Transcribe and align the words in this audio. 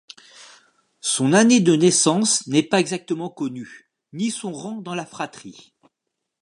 Son 1.01 1.31
année 1.31 1.59
de 1.59 1.75
naissance 1.75 2.47
n'est 2.47 2.63
pas 2.63 2.79
exactement 2.79 3.29
connue, 3.29 3.91
ni 4.13 4.31
son 4.31 4.51
rang 4.51 4.77
dans 4.81 4.95
la 4.95 5.05
fratrie. 5.05 5.75